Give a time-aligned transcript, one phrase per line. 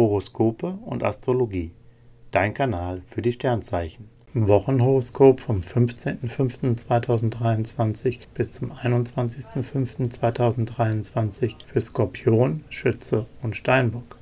[0.00, 1.72] Horoskope und Astrologie.
[2.30, 4.08] Dein Kanal für die Sternzeichen.
[4.32, 14.16] Wochenhoroskop vom 15.05.2023 bis zum 21.05.2023 für Skorpion, Schütze und Steinbock.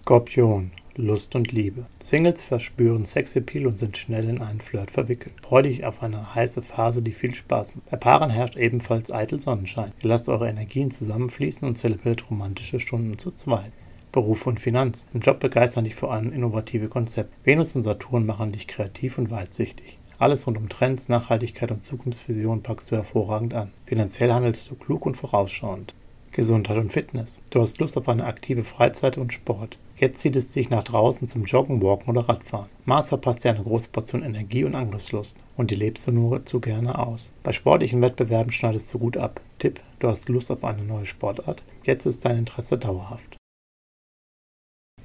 [0.00, 1.86] Skorpion, Lust und Liebe.
[2.00, 5.36] Singles verspüren Sexappeal und sind schnell in einen Flirt verwickelt.
[5.42, 7.88] Freu dich auf eine heiße Phase, die viel Spaß macht.
[7.88, 9.92] Bei Paaren herrscht ebenfalls eitel Sonnenschein.
[10.02, 13.70] Ihr lasst eure Energien zusammenfließen und zelebriert romantische Stunden zu zweit.
[14.12, 15.08] Beruf und Finanzen.
[15.14, 17.32] Im Job begeistern dich vor allem innovative Konzepte.
[17.44, 19.98] Venus und Saturn machen dich kreativ und weitsichtig.
[20.18, 23.70] Alles rund um Trends, Nachhaltigkeit und Zukunftsvision packst du hervorragend an.
[23.86, 25.94] Finanziell handelst du klug und vorausschauend.
[26.32, 27.40] Gesundheit und Fitness.
[27.50, 29.78] Du hast Lust auf eine aktive Freizeit und Sport.
[29.96, 32.68] Jetzt zieht es dich nach draußen zum Joggen, Walken oder Radfahren.
[32.84, 36.60] Mars verpasst dir eine große Portion Energie und Angriffslust und die lebst du nur zu
[36.60, 37.32] gerne aus.
[37.42, 39.40] Bei sportlichen Wettbewerben schneidest du gut ab.
[39.58, 41.62] Tipp, du hast Lust auf eine neue Sportart.
[41.84, 43.37] Jetzt ist dein Interesse dauerhaft.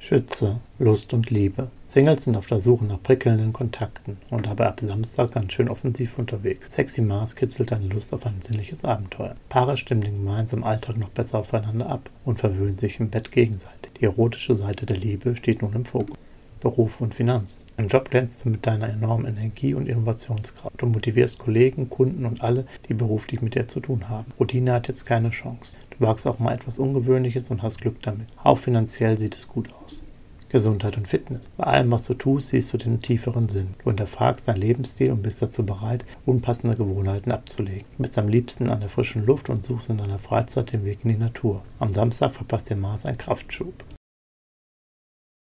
[0.05, 1.70] Schütze, Lust und Liebe.
[1.85, 6.20] Singles sind auf der Suche nach prickelnden Kontakten und dabei ab Samstag ganz schön offensiv
[6.20, 6.73] unterwegs.
[6.73, 9.37] Sexy Mars kitzelt deine Lust auf ein sinnliches Abenteuer.
[9.48, 13.93] Paare stimmen den gemeinsamen Alltag noch besser aufeinander ab und verwöhnen sich im Bett gegenseitig.
[13.98, 16.17] Die erotische Seite der Liebe steht nun im Fokus.
[16.64, 17.62] Beruf und Finanzen.
[17.76, 20.74] Im Job glänzt du mit deiner enormen Energie und Innovationskraft.
[20.78, 24.32] Du motivierst Kollegen, Kunden und alle, die beruflich mit dir zu tun haben.
[24.40, 25.76] Routine hat jetzt keine Chance.
[25.91, 28.28] Du wagst auch mal etwas Ungewöhnliches und hast Glück damit.
[28.41, 30.04] Auch finanziell sieht es gut aus.
[30.48, 31.50] Gesundheit und Fitness.
[31.58, 33.74] Bei allem, was du tust, siehst du den tieferen Sinn.
[33.80, 37.86] Du hinterfragst deinen Lebensstil und bist dazu bereit, unpassende Gewohnheiten abzulegen.
[37.98, 41.00] Du bist am liebsten an der frischen Luft und suchst in deiner Freizeit den Weg
[41.04, 41.64] in die Natur.
[41.80, 43.74] Am Samstag verpasst dir Mars einen Kraftschub.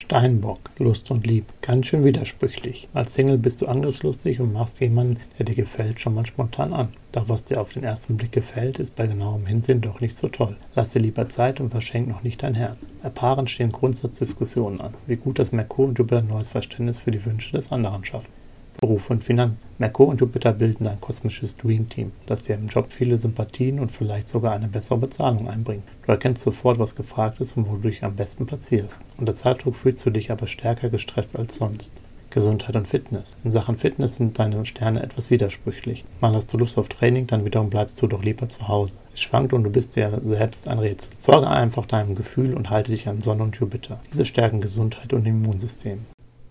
[0.03, 1.45] Steinbock, Lust und Lieb.
[1.61, 2.89] Ganz schön widersprüchlich.
[2.93, 6.89] Als Single bist du angriffslustig und machst jemanden, der dir gefällt, schon mal spontan an.
[7.13, 10.27] Doch was dir auf den ersten Blick gefällt, ist bei genauem Hinsehen doch nicht so
[10.27, 10.57] toll.
[10.75, 12.75] Lass dir lieber Zeit und verschenk noch nicht dein Herz.
[13.01, 17.11] Bei Paaren stehen Grundsatzdiskussionen an, wie gut das Merkur und Jupiter ein neues Verständnis für
[17.11, 18.42] die Wünsche des anderen schaffen.
[18.83, 19.69] Beruf und Finanzen.
[19.77, 23.93] Merkur und Jupiter bilden ein kosmisches Dream Team, das dir im Job viele Sympathien und
[23.93, 25.83] vielleicht sogar eine bessere Bezahlung einbringt.
[26.05, 29.01] Du erkennst sofort, was gefragt ist und wo du dich am besten platzierst.
[29.17, 31.93] Unter Zeitdruck fühlst du dich aber stärker gestresst als sonst.
[32.29, 33.37] Gesundheit und Fitness.
[33.45, 36.03] In Sachen Fitness sind deine Sterne etwas widersprüchlich.
[36.19, 38.97] Mal hast du Lust auf Training, dann wiederum bleibst du doch lieber zu Hause.
[39.13, 41.15] Es schwankt und du bist dir selbst ein Rätsel.
[41.21, 44.01] Folge einfach deinem Gefühl und halte dich an Sonne und Jupiter.
[44.11, 45.99] Diese stärken Gesundheit und Immunsystem.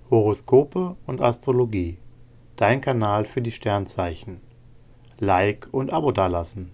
[0.09, 1.99] Horoskope und Astrologie
[2.57, 4.41] dein Kanal für die Sternzeichen.
[5.19, 6.73] Like und Abo dalassen.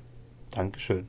[0.50, 1.08] Dankeschön.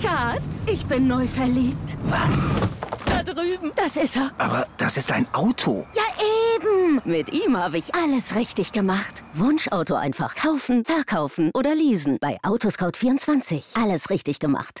[0.00, 1.96] Schatz, ich bin neu verliebt.
[2.04, 2.48] Was?
[3.06, 3.72] Da drüben.
[3.76, 4.30] Das ist er.
[4.38, 5.86] Aber das ist ein Auto.
[5.94, 6.02] Ja,
[6.56, 7.00] eben.
[7.04, 9.22] Mit ihm habe ich alles richtig gemacht.
[9.34, 12.18] Wunschauto einfach kaufen, verkaufen oder leasen.
[12.20, 13.80] Bei Autoscout24.
[13.80, 14.80] Alles richtig gemacht.